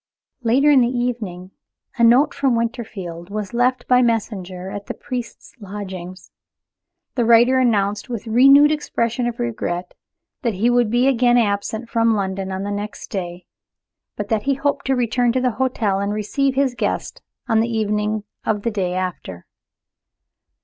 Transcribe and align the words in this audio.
Later 0.41 0.71
in 0.71 0.81
the 0.81 0.87
evening, 0.87 1.51
a 1.95 2.03
note 2.03 2.33
from 2.33 2.55
Winterfield 2.55 3.29
was 3.29 3.53
left 3.53 3.87
by 3.87 4.01
messenger 4.01 4.71
at 4.71 4.87
the 4.87 4.95
priest's 4.95 5.53
lodgings. 5.59 6.31
The 7.13 7.23
writer 7.23 7.59
announced, 7.59 8.09
with 8.09 8.25
renewed 8.25 8.71
expressions 8.71 9.29
of 9.29 9.39
regret, 9.39 9.93
that 10.41 10.55
he 10.55 10.71
would 10.71 10.89
be 10.89 11.07
again 11.07 11.37
absent 11.37 11.87
from 11.87 12.15
London 12.15 12.51
on 12.51 12.63
the 12.63 12.71
next 12.71 13.11
day, 13.11 13.45
but 14.15 14.29
that 14.29 14.41
he 14.49 14.55
hoped 14.55 14.87
to 14.87 14.95
return 14.95 15.31
to 15.33 15.39
the 15.39 15.51
hotel 15.61 15.99
and 15.99 16.11
receive 16.15 16.55
his 16.55 16.73
guest 16.73 17.21
on 17.47 17.59
the 17.59 17.69
evening 17.69 18.23
of 18.43 18.63
the 18.63 18.71
day 18.71 18.95
after. 18.95 19.45